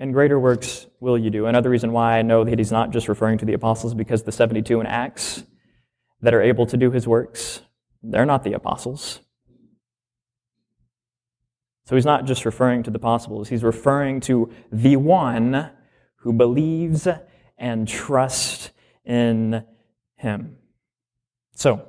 And 0.00 0.12
greater 0.12 0.40
works 0.40 0.86
will 0.98 1.16
you 1.16 1.30
do. 1.30 1.46
Another 1.46 1.70
reason 1.70 1.92
why 1.92 2.18
I 2.18 2.22
know 2.22 2.42
that 2.42 2.58
he's 2.58 2.72
not 2.72 2.90
just 2.90 3.06
referring 3.06 3.38
to 3.38 3.44
the 3.44 3.52
apostles, 3.52 3.94
because 3.94 4.24
the 4.24 4.32
72 4.32 4.80
in 4.80 4.86
Acts 4.86 5.44
that 6.22 6.34
are 6.34 6.42
able 6.42 6.66
to 6.66 6.76
do 6.76 6.90
his 6.90 7.06
works, 7.06 7.60
they're 8.02 8.26
not 8.26 8.42
the 8.42 8.54
apostles. 8.54 9.20
So 11.84 11.94
he's 11.94 12.04
not 12.04 12.24
just 12.24 12.44
referring 12.44 12.82
to 12.84 12.90
the 12.90 12.98
apostles, 12.98 13.48
he's 13.48 13.62
referring 13.62 14.20
to 14.22 14.50
the 14.72 14.96
one 14.96 15.70
who 16.16 16.32
believes 16.32 17.06
and 17.60 17.86
trusts 17.86 18.70
in 19.04 19.64
Him. 20.16 20.56
So, 21.54 21.86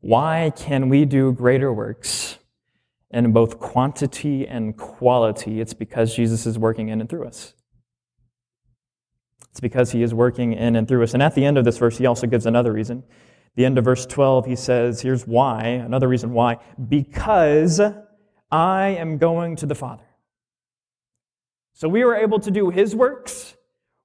why 0.00 0.52
can 0.54 0.88
we 0.88 1.04
do 1.04 1.32
greater 1.32 1.72
works 1.72 2.38
in 3.12 3.32
both 3.32 3.58
quantity 3.58 4.46
and 4.46 4.76
quality? 4.76 5.60
It's 5.60 5.74
because 5.74 6.14
Jesus 6.14 6.46
is 6.46 6.58
working 6.58 6.88
in 6.88 7.00
and 7.00 7.08
through 7.08 7.26
us. 7.26 7.54
It's 9.50 9.60
because 9.60 9.92
he 9.92 10.02
is 10.02 10.14
working 10.14 10.54
in 10.54 10.76
and 10.76 10.88
through 10.88 11.02
us. 11.02 11.14
And 11.14 11.22
at 11.22 11.34
the 11.34 11.44
end 11.44 11.58
of 11.58 11.64
this 11.64 11.78
verse, 11.78 11.98
he 11.98 12.06
also 12.06 12.26
gives 12.26 12.46
another 12.46 12.72
reason. 12.72 13.02
The 13.54 13.66
end 13.66 13.76
of 13.76 13.84
verse 13.84 14.06
12, 14.06 14.46
he 14.46 14.56
says, 14.56 15.02
Here's 15.02 15.26
why, 15.26 15.66
another 15.66 16.08
reason 16.08 16.32
why. 16.32 16.58
Because 16.88 17.80
I 18.50 18.88
am 18.88 19.18
going 19.18 19.56
to 19.56 19.66
the 19.66 19.74
Father. 19.74 20.06
So 21.74 21.88
we 21.88 22.04
were 22.04 22.16
able 22.16 22.40
to 22.40 22.50
do 22.50 22.70
his 22.70 22.94
works 22.94 23.56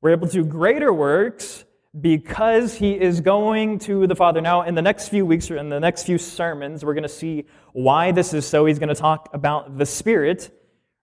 we're 0.02 0.12
able 0.12 0.28
to 0.28 0.34
do 0.34 0.46
greater 0.46 0.94
works 0.94 1.66
because 2.00 2.76
he 2.76 3.00
is 3.00 3.22
going 3.22 3.80
to 3.80 4.08
the 4.08 4.16
Father. 4.16 4.42
Now, 4.42 4.64
in 4.64 4.76
the 4.76 4.82
next 4.82 5.10
few 5.10 5.26
weeks 5.26 5.50
or 5.50 5.58
in 5.58 5.70
the 5.70 5.80
next 5.80 6.04
few 6.04 6.18
sermons, 6.18 6.84
we're 6.84 6.94
going 6.94 7.04
to 7.04 7.10
see 7.10 7.46
why 7.74 8.12
this 8.12 8.34
is 8.34 8.46
so. 8.46 8.66
He's 8.66 8.80
going 8.80 8.90
to 8.90 8.96
talk 8.96 9.30
about 9.34 9.78
the 9.78 9.86
Spirit. 9.86 10.52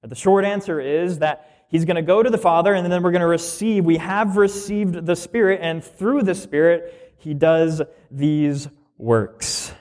The 0.02 0.14
short 0.14 0.44
answer 0.44 0.80
is 0.80 1.20
that 1.20 1.66
he's 1.68 1.84
going 1.84 1.96
to 1.96 2.02
go 2.02 2.22
to 2.22 2.30
the 2.30 2.38
Father, 2.38 2.74
and 2.74 2.90
then 2.90 3.02
we're 3.02 3.10
going 3.10 3.20
to 3.20 3.26
receive, 3.26 3.84
we 3.84 3.96
have 3.96 4.36
received 4.36 5.06
the 5.06 5.16
Spirit, 5.16 5.60
and 5.62 5.82
through 5.82 6.22
the 6.22 6.34
Spirit, 6.34 7.14
he 7.18 7.34
does 7.34 7.82
these 8.10 8.68
works. 8.98 9.72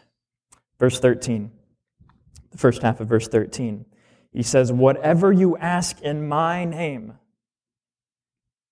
Verse 0.80 1.00
13, 1.00 1.52
the 2.52 2.58
first 2.58 2.82
half 2.82 3.00
of 3.00 3.08
verse 3.08 3.28
13. 3.28 3.86
He 4.32 4.44
says, 4.44 4.72
Whatever 4.72 5.32
you 5.32 5.58
ask 5.58 6.02
in 6.02 6.28
my 6.28 6.66
name, 6.66 7.14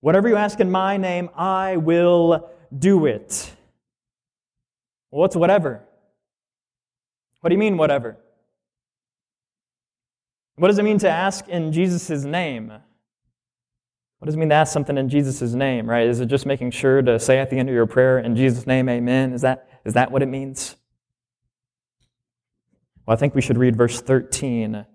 whatever 0.02 0.28
you 0.28 0.36
ask 0.36 0.60
in 0.60 0.70
my 0.70 0.98
name, 0.98 1.30
I 1.36 1.78
will 1.78 2.50
do 2.78 3.06
it. 3.06 3.52
what's 5.10 5.36
whatever? 5.36 5.84
What 7.40 7.50
do 7.50 7.56
you 7.56 7.60
mean, 7.60 7.78
whatever? 7.78 8.18
What 10.56 10.68
does 10.68 10.78
it 10.78 10.84
mean 10.84 11.00
to 11.00 11.10
ask 11.10 11.48
in 11.48 11.72
Jesus' 11.72 12.24
name? 12.24 12.68
What 12.68 14.26
does 14.26 14.36
it 14.36 14.38
mean 14.38 14.50
to 14.50 14.56
ask 14.56 14.72
something 14.72 14.98
in 14.98 15.10
Jesus' 15.10 15.54
name, 15.54 15.90
right? 15.90 16.08
Is 16.08 16.20
it 16.20 16.28
just 16.28 16.46
making 16.46 16.70
sure 16.70 17.02
to 17.02 17.20
say 17.20 17.40
at 17.40 17.50
the 17.50 17.58
end 17.58 17.70
of 17.70 17.74
your 17.74 17.88
prayer, 17.88 18.20
in 18.20 18.36
Jesus' 18.36 18.68
name, 18.68 18.88
amen? 18.88 19.34
Is 19.34 19.42
that, 19.42 19.68
is 19.84 19.96
that 19.96 20.12
what 20.12 20.22
it 20.22 20.28
means? 20.28 20.76
Well, 23.06 23.16
I 23.16 23.18
think 23.18 23.34
we 23.34 23.42
should 23.42 23.58
read 23.58 23.76
verse 23.76 24.00
13 24.00 24.86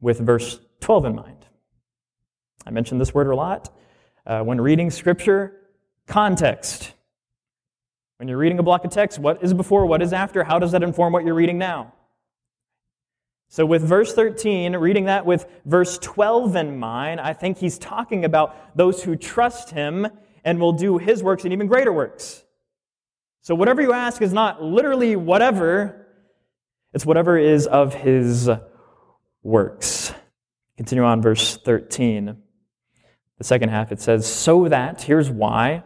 with 0.00 0.20
verse 0.20 0.60
12 0.80 1.06
in 1.06 1.16
mind. 1.16 1.46
I 2.64 2.70
mentioned 2.70 3.00
this 3.00 3.12
word 3.12 3.26
a 3.26 3.34
lot. 3.34 3.76
Uh, 4.26 4.42
when 4.42 4.60
reading 4.60 4.90
scripture, 4.90 5.52
context. 6.06 6.94
When 8.16 8.28
you're 8.28 8.38
reading 8.38 8.58
a 8.58 8.62
block 8.62 8.84
of 8.84 8.90
text, 8.90 9.18
what 9.18 9.42
is 9.42 9.52
before, 9.52 9.86
what 9.86 10.00
is 10.00 10.12
after? 10.12 10.44
How 10.44 10.58
does 10.58 10.72
that 10.72 10.82
inform 10.82 11.12
what 11.12 11.24
you're 11.24 11.34
reading 11.34 11.58
now? 11.58 11.92
So, 13.48 13.66
with 13.66 13.82
verse 13.82 14.14
13, 14.14 14.76
reading 14.76 15.04
that 15.04 15.26
with 15.26 15.46
verse 15.64 15.98
12 15.98 16.56
in 16.56 16.78
mind, 16.78 17.20
I 17.20 17.34
think 17.34 17.58
he's 17.58 17.78
talking 17.78 18.24
about 18.24 18.76
those 18.76 19.02
who 19.02 19.14
trust 19.14 19.70
him 19.70 20.08
and 20.44 20.58
will 20.58 20.72
do 20.72 20.98
his 20.98 21.22
works 21.22 21.44
and 21.44 21.52
even 21.52 21.66
greater 21.66 21.92
works. 21.92 22.42
So, 23.42 23.54
whatever 23.54 23.82
you 23.82 23.92
ask 23.92 24.22
is 24.22 24.32
not 24.32 24.62
literally 24.62 25.16
whatever, 25.16 26.06
it's 26.92 27.04
whatever 27.04 27.36
is 27.36 27.66
of 27.66 27.94
his 27.94 28.48
works. 29.42 30.12
Continue 30.76 31.04
on, 31.04 31.20
verse 31.20 31.56
13. 31.58 32.36
The 33.38 33.44
second 33.44 33.70
half, 33.70 33.90
it 33.92 34.00
says, 34.00 34.26
So 34.26 34.68
that, 34.68 35.02
here's 35.02 35.30
why, 35.30 35.82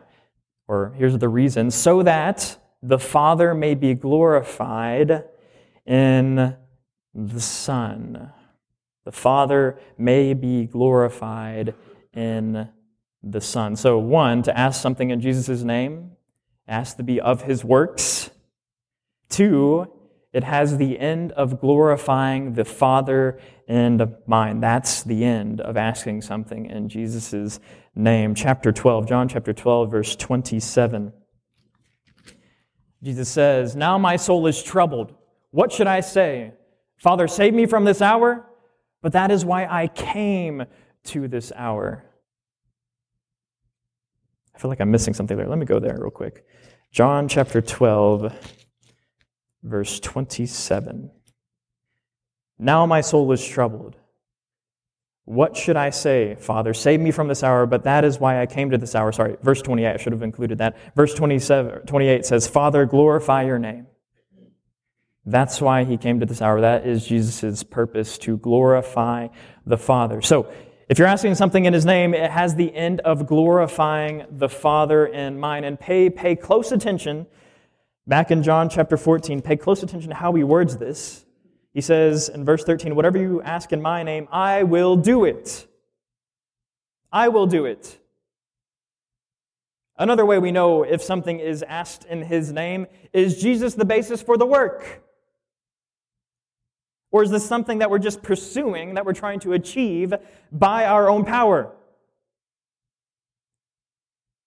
or 0.66 0.94
here's 0.96 1.16
the 1.18 1.28
reason, 1.28 1.70
so 1.70 2.02
that 2.02 2.58
the 2.82 2.98
Father 2.98 3.54
may 3.54 3.74
be 3.74 3.94
glorified 3.94 5.24
in 5.86 6.56
the 7.14 7.40
Son. 7.40 8.32
The 9.04 9.12
Father 9.12 9.78
may 9.96 10.34
be 10.34 10.66
glorified 10.66 11.74
in 12.12 12.68
the 13.22 13.40
Son. 13.40 13.74
So, 13.76 13.98
one, 13.98 14.42
to 14.42 14.56
ask 14.56 14.80
something 14.80 15.10
in 15.10 15.20
Jesus' 15.20 15.62
name, 15.62 16.12
ask 16.68 16.96
to 16.98 17.02
be 17.02 17.20
of 17.20 17.42
his 17.42 17.64
works. 17.64 18.30
Two, 19.28 19.90
it 20.32 20.44
has 20.44 20.76
the 20.76 20.98
end 20.98 21.32
of 21.32 21.60
glorifying 21.60 22.52
the 22.52 22.64
Father 22.64 23.40
and 23.68 24.16
mine. 24.26 24.60
That's 24.60 25.02
the 25.02 25.24
end 25.24 25.60
of 25.60 25.76
asking 25.76 26.22
something 26.22 26.66
in 26.66 26.88
Jesus' 26.88 27.60
name. 27.94 28.34
Chapter 28.34 28.72
12, 28.72 29.06
John 29.06 29.28
chapter 29.28 29.52
12, 29.52 29.90
verse 29.90 30.16
27. 30.16 31.12
Jesus 33.02 33.28
says, 33.28 33.76
Now 33.76 33.98
my 33.98 34.16
soul 34.16 34.46
is 34.46 34.62
troubled. 34.62 35.14
What 35.50 35.70
should 35.70 35.86
I 35.86 36.00
say? 36.00 36.54
Father, 36.96 37.28
save 37.28 37.54
me 37.54 37.66
from 37.66 37.84
this 37.84 38.00
hour, 38.02 38.48
but 39.02 39.12
that 39.12 39.30
is 39.30 39.44
why 39.44 39.66
I 39.66 39.86
came 39.86 40.64
to 41.04 41.28
this 41.28 41.52
hour. 41.54 42.04
I 44.54 44.58
feel 44.58 44.70
like 44.70 44.80
I'm 44.80 44.90
missing 44.90 45.14
something 45.14 45.36
there. 45.36 45.46
Let 45.46 45.58
me 45.58 45.66
go 45.66 45.78
there 45.78 45.96
real 46.00 46.10
quick. 46.10 46.44
John 46.90 47.28
chapter 47.28 47.60
12, 47.60 48.32
verse 49.62 50.00
27. 50.00 51.10
Now 52.58 52.86
my 52.86 53.00
soul 53.00 53.30
is 53.32 53.46
troubled. 53.46 53.96
What 55.24 55.56
should 55.56 55.76
I 55.76 55.90
say, 55.90 56.36
Father? 56.36 56.72
Save 56.72 57.00
me 57.00 57.10
from 57.10 57.28
this 57.28 57.42
hour, 57.42 57.66
but 57.66 57.84
that 57.84 58.02
is 58.02 58.18
why 58.18 58.40
I 58.40 58.46
came 58.46 58.70
to 58.70 58.78
this 58.78 58.94
hour. 58.94 59.12
Sorry, 59.12 59.36
verse 59.42 59.60
28, 59.60 59.86
I 59.86 59.96
should 59.98 60.12
have 60.12 60.22
included 60.22 60.58
that. 60.58 60.78
Verse 60.96 61.12
27, 61.12 61.86
28 61.86 62.24
says, 62.24 62.48
Father, 62.48 62.86
glorify 62.86 63.44
your 63.44 63.58
name. 63.58 63.86
That's 65.26 65.60
why 65.60 65.84
he 65.84 65.98
came 65.98 66.20
to 66.20 66.26
this 66.26 66.40
hour. 66.40 66.62
That 66.62 66.86
is 66.86 67.06
Jesus' 67.06 67.62
purpose 67.62 68.16
to 68.18 68.38
glorify 68.38 69.28
the 69.66 69.76
Father. 69.76 70.22
So, 70.22 70.50
if 70.88 70.98
you're 70.98 71.06
asking 71.06 71.34
something 71.34 71.66
in 71.66 71.74
his 71.74 71.84
name, 71.84 72.14
it 72.14 72.30
has 72.30 72.54
the 72.54 72.74
end 72.74 73.00
of 73.00 73.26
glorifying 73.26 74.24
the 74.30 74.48
Father 74.48 75.04
in 75.04 75.38
mind. 75.38 75.66
And 75.66 75.78
pay, 75.78 76.08
pay 76.08 76.34
close 76.34 76.72
attention. 76.72 77.26
Back 78.06 78.30
in 78.30 78.42
John 78.42 78.70
chapter 78.70 78.96
14, 78.96 79.42
pay 79.42 79.56
close 79.56 79.82
attention 79.82 80.08
to 80.08 80.16
how 80.16 80.32
he 80.32 80.42
words 80.42 80.78
this. 80.78 81.26
He 81.74 81.80
says 81.80 82.28
in 82.28 82.44
verse 82.44 82.64
13, 82.64 82.94
Whatever 82.94 83.18
you 83.18 83.42
ask 83.42 83.72
in 83.72 83.82
my 83.82 84.02
name, 84.02 84.28
I 84.32 84.62
will 84.62 84.96
do 84.96 85.24
it. 85.24 85.66
I 87.12 87.28
will 87.28 87.46
do 87.46 87.64
it. 87.64 87.98
Another 89.96 90.24
way 90.24 90.38
we 90.38 90.52
know 90.52 90.84
if 90.84 91.02
something 91.02 91.40
is 91.40 91.64
asked 91.64 92.04
in 92.04 92.22
his 92.22 92.52
name 92.52 92.86
is 93.12 93.40
Jesus 93.40 93.74
the 93.74 93.84
basis 93.84 94.22
for 94.22 94.36
the 94.36 94.46
work? 94.46 95.02
Or 97.10 97.22
is 97.22 97.30
this 97.30 97.44
something 97.44 97.78
that 97.78 97.90
we're 97.90 97.98
just 97.98 98.22
pursuing, 98.22 98.94
that 98.94 99.04
we're 99.04 99.14
trying 99.14 99.40
to 99.40 99.54
achieve 99.54 100.14
by 100.52 100.84
our 100.84 101.08
own 101.08 101.24
power? 101.24 101.74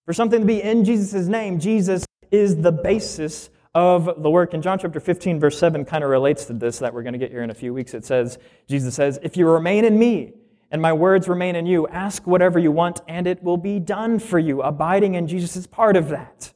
For 0.06 0.12
something 0.12 0.40
to 0.40 0.46
be 0.46 0.62
in 0.62 0.84
Jesus' 0.84 1.26
name, 1.26 1.60
Jesus 1.60 2.06
is 2.30 2.56
the 2.56 2.72
basis 2.72 3.50
of 3.74 4.22
the 4.22 4.30
work. 4.30 4.54
And 4.54 4.62
John 4.62 4.78
chapter 4.78 5.00
15, 5.00 5.40
verse 5.40 5.58
7 5.58 5.84
kind 5.84 6.04
of 6.04 6.10
relates 6.10 6.44
to 6.46 6.52
this 6.52 6.78
that 6.80 6.92
we're 6.92 7.02
going 7.02 7.14
to 7.14 7.18
get 7.18 7.30
here 7.30 7.42
in 7.42 7.50
a 7.50 7.54
few 7.54 7.72
weeks. 7.72 7.94
It 7.94 8.04
says, 8.04 8.38
Jesus 8.68 8.94
says, 8.94 9.18
If 9.22 9.36
you 9.36 9.48
remain 9.48 9.84
in 9.84 9.98
me 9.98 10.34
and 10.70 10.82
my 10.82 10.92
words 10.92 11.28
remain 11.28 11.56
in 11.56 11.66
you, 11.66 11.88
ask 11.88 12.26
whatever 12.26 12.58
you 12.58 12.70
want 12.70 13.00
and 13.08 13.26
it 13.26 13.42
will 13.42 13.56
be 13.56 13.78
done 13.78 14.18
for 14.18 14.38
you. 14.38 14.62
Abiding 14.62 15.14
in 15.14 15.26
Jesus 15.26 15.56
is 15.56 15.66
part 15.66 15.96
of 15.96 16.08
that. 16.10 16.52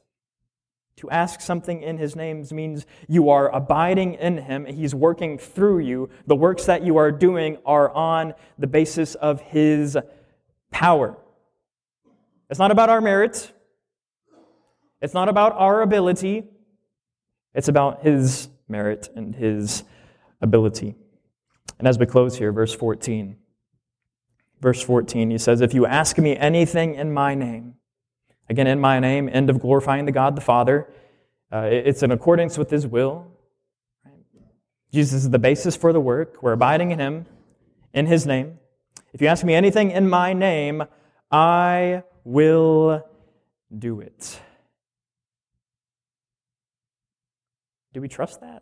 To 0.97 1.09
ask 1.11 1.41
something 1.41 1.83
in 1.83 1.99
his 1.99 2.15
name 2.15 2.43
means 2.51 2.87
you 3.07 3.29
are 3.29 3.53
abiding 3.53 4.15
in 4.15 4.39
him. 4.39 4.65
He's 4.65 4.95
working 4.95 5.37
through 5.37 5.79
you. 5.79 6.09
The 6.25 6.35
works 6.35 6.65
that 6.65 6.83
you 6.83 6.97
are 6.97 7.11
doing 7.11 7.57
are 7.65 7.91
on 7.91 8.33
the 8.57 8.65
basis 8.65 9.13
of 9.13 9.39
his 9.41 9.95
power. 10.71 11.15
It's 12.49 12.59
not 12.59 12.71
about 12.71 12.89
our 12.89 13.01
merits. 13.01 13.51
It's 15.01 15.13
not 15.13 15.29
about 15.29 15.53
our 15.53 15.83
ability. 15.83 16.45
It's 17.57 17.67
about 17.67 18.03
his 18.03 18.47
merit 18.69 19.09
and 19.13 19.35
his 19.35 19.83
ability. 20.41 20.95
And 21.79 21.87
as 21.87 21.99
we 21.99 22.05
close 22.05 22.37
here, 22.37 22.53
verse 22.53 22.73
14. 22.73 23.35
Verse 24.61 24.81
14, 24.81 25.29
he 25.29 25.37
says, 25.37 25.59
If 25.59 25.73
you 25.73 25.85
ask 25.85 26.17
me 26.17 26.37
anything 26.37 26.95
in 26.95 27.11
my 27.11 27.35
name, 27.35 27.77
Again, 28.49 28.67
in 28.67 28.79
my 28.79 28.99
name, 28.99 29.29
end 29.31 29.49
of 29.49 29.59
glorifying 29.59 30.05
the 30.05 30.11
God 30.11 30.35
the 30.35 30.41
Father. 30.41 30.87
Uh, 31.51 31.67
it's 31.69 32.01
in 32.01 32.11
accordance 32.11 32.57
with 32.57 32.69
his 32.69 32.87
will. 32.87 33.27
Jesus 34.93 35.23
is 35.23 35.29
the 35.29 35.39
basis 35.39 35.75
for 35.75 35.91
the 35.91 35.99
work. 35.99 36.41
We're 36.41 36.53
abiding 36.53 36.91
in 36.91 36.99
him, 36.99 37.25
in 37.93 38.05
his 38.05 38.25
name. 38.25 38.59
If 39.13 39.21
you 39.21 39.27
ask 39.27 39.43
me 39.43 39.53
anything 39.53 39.91
in 39.91 40.09
my 40.09 40.31
name, 40.31 40.83
I 41.29 42.03
will 42.23 43.05
do 43.77 43.99
it. 43.99 44.39
Do 47.97 48.01
we 48.01 48.07
trust 48.07 48.41
that? 48.41 48.61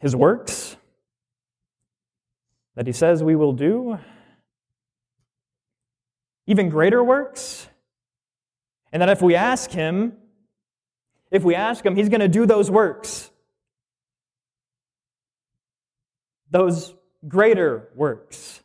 His 0.00 0.16
works, 0.16 0.76
that 2.74 2.88
he 2.88 2.92
says 2.92 3.22
we 3.22 3.36
will 3.36 3.52
do, 3.52 4.00
even 6.48 6.70
greater 6.70 7.04
works, 7.04 7.68
and 8.90 9.00
that 9.00 9.10
if 9.10 9.22
we 9.22 9.36
ask 9.36 9.70
him, 9.70 10.14
if 11.30 11.44
we 11.44 11.54
ask 11.54 11.86
him, 11.86 11.94
he's 11.94 12.08
going 12.08 12.22
to 12.22 12.26
do 12.26 12.46
those 12.46 12.68
works. 12.68 13.30
Those 16.50 16.92
greater 17.28 17.90
works. 17.94 18.60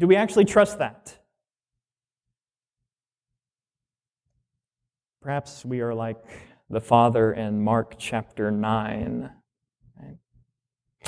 Do 0.00 0.06
we 0.06 0.16
actually 0.16 0.46
trust 0.46 0.78
that? 0.78 1.18
Perhaps 5.20 5.62
we 5.62 5.82
are 5.82 5.94
like 5.94 6.16
the 6.70 6.80
Father 6.80 7.34
in 7.34 7.62
Mark 7.62 7.96
chapter 7.98 8.50
9 8.50 9.30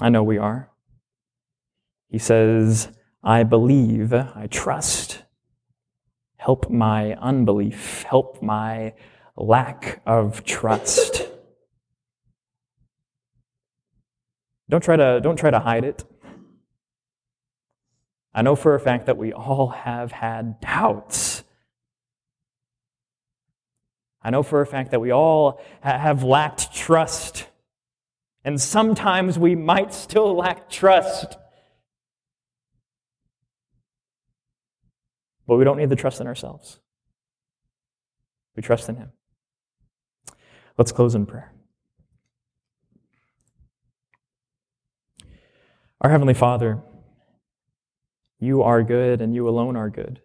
I 0.01 0.09
know 0.09 0.23
we 0.23 0.37
are. 0.37 0.71
He 2.09 2.19
says, 2.19 2.89
I 3.23 3.45
believe, 3.45 4.13
I 4.13 4.47
trust. 4.51 5.23
Help 6.37 6.69
my 6.69 7.15
unbelief, 7.15 8.03
help 8.03 8.43
my 8.43 8.93
lack 9.37 10.03
of 10.05 10.45
trust. 10.45 11.29
Don't 14.69 14.83
try 14.83 14.97
to, 14.97 15.21
don't 15.23 15.37
try 15.37 15.51
to 15.51 15.61
hide 15.61 15.85
it. 15.85 16.05
I 18.35 18.43
know 18.43 18.57
for 18.57 18.75
a 18.75 18.81
fact 18.81 19.07
that 19.07 19.17
we 19.17 19.33
all 19.33 19.69
have 19.69 20.11
had 20.13 20.61
doubts. 20.61 21.45
I 24.23 24.31
know 24.31 24.43
for 24.43 24.61
a 24.61 24.67
fact 24.67 24.93
that 24.93 25.01
we 25.01 25.11
all 25.11 25.61
ha- 25.83 25.99
have 25.99 26.23
lacked 26.23 26.75
trust. 26.75 27.47
And 28.45 28.61
sometimes 28.61 29.39
we 29.39 29.55
might 29.55 29.93
still 29.93 30.35
lack 30.35 30.71
trust. 30.71 31.37
But 35.47 35.57
we 35.57 35.65
don't 35.65 35.77
need 35.77 35.91
to 35.91 35.97
trust 35.97 36.21
in 36.21 36.27
ourselves. 36.27 36.79
We 38.57 38.63
trust 38.63 38.89
in 38.89 38.97
Him. 38.97 39.13
Let's 40.79 40.93
close 40.93 41.15
in 41.15 41.27
prayer. 41.27 41.53
Our 46.01 46.11
Heavenly 46.11 46.35
Father, 46.35 46.81
you 48.43 48.65
are 48.65 48.83
good 48.83 49.21
and 49.21 49.33
you 49.33 49.49
alone 49.49 49.77
are 49.77 49.89
good. 49.89 50.21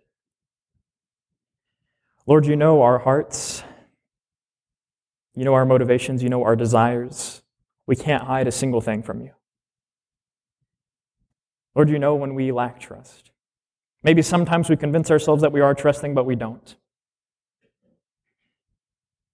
Lord, 2.25 2.47
you 2.47 2.55
know 2.55 2.81
our 2.81 2.97
hearts. 2.97 3.63
You 5.35 5.45
know 5.45 5.53
our 5.53 5.67
motivations. 5.67 6.23
You 6.23 6.29
know 6.29 6.43
our 6.43 6.55
desires. 6.55 7.43
We 7.85 7.95
can't 7.95 8.23
hide 8.23 8.47
a 8.47 8.51
single 8.51 8.81
thing 8.81 9.03
from 9.03 9.21
you. 9.21 9.33
Lord, 11.75 11.89
you 11.89 11.99
know 11.99 12.15
when 12.15 12.33
we 12.33 12.51
lack 12.51 12.79
trust. 12.79 13.29
Maybe 14.01 14.23
sometimes 14.23 14.67
we 14.67 14.77
convince 14.77 15.11
ourselves 15.11 15.43
that 15.43 15.51
we 15.51 15.61
are 15.61 15.75
trusting, 15.75 16.15
but 16.15 16.25
we 16.25 16.35
don't. 16.35 16.75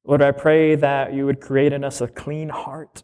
Lord, 0.03 0.21
I 0.21 0.31
pray 0.31 0.75
that 0.75 1.13
you 1.13 1.25
would 1.25 1.39
create 1.39 1.71
in 1.71 1.85
us 1.85 2.01
a 2.01 2.07
clean 2.09 2.49
heart. 2.49 3.03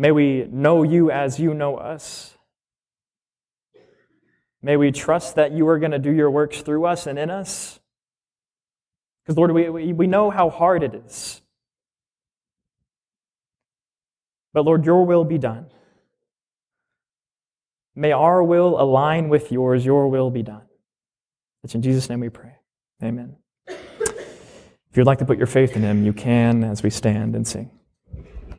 May 0.00 0.12
we 0.12 0.46
know 0.50 0.82
you 0.82 1.10
as 1.10 1.38
you 1.38 1.52
know 1.52 1.76
us. 1.76 2.34
May 4.62 4.78
we 4.78 4.92
trust 4.92 5.34
that 5.34 5.52
you 5.52 5.68
are 5.68 5.78
going 5.78 5.90
to 5.90 5.98
do 5.98 6.10
your 6.10 6.30
works 6.30 6.62
through 6.62 6.86
us 6.86 7.06
and 7.06 7.18
in 7.18 7.28
us. 7.28 7.78
Because, 9.22 9.36
Lord, 9.36 9.52
we, 9.52 9.92
we 9.92 10.06
know 10.06 10.30
how 10.30 10.48
hard 10.48 10.82
it 10.82 10.94
is. 10.94 11.42
But, 14.54 14.64
Lord, 14.64 14.86
your 14.86 15.04
will 15.04 15.24
be 15.24 15.36
done. 15.36 15.66
May 17.94 18.12
our 18.12 18.42
will 18.42 18.80
align 18.80 19.28
with 19.28 19.52
yours, 19.52 19.84
your 19.84 20.08
will 20.08 20.30
be 20.30 20.42
done. 20.42 20.64
It's 21.62 21.74
in 21.74 21.82
Jesus' 21.82 22.08
name 22.08 22.20
we 22.20 22.30
pray. 22.30 22.54
Amen. 23.04 23.36
If 23.68 24.96
you'd 24.96 25.06
like 25.06 25.18
to 25.18 25.26
put 25.26 25.36
your 25.36 25.46
faith 25.46 25.76
in 25.76 25.82
him, 25.82 26.06
you 26.06 26.14
can 26.14 26.64
as 26.64 26.82
we 26.82 26.88
stand 26.88 27.36
and 27.36 27.46
sing. 27.46 27.70